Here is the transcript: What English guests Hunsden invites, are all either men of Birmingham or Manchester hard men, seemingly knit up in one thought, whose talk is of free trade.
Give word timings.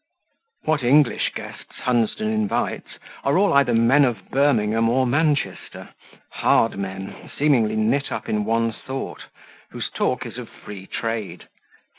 What 0.63 0.81
English 0.81 1.31
guests 1.35 1.77
Hunsden 1.83 2.27
invites, 2.33 2.97
are 3.23 3.37
all 3.37 3.53
either 3.53 3.75
men 3.75 4.03
of 4.03 4.31
Birmingham 4.31 4.89
or 4.89 5.05
Manchester 5.05 5.89
hard 6.31 6.75
men, 6.75 7.29
seemingly 7.37 7.75
knit 7.75 8.11
up 8.11 8.27
in 8.27 8.43
one 8.43 8.71
thought, 8.71 9.25
whose 9.69 9.91
talk 9.91 10.25
is 10.25 10.39
of 10.39 10.49
free 10.49 10.87
trade. 10.87 11.49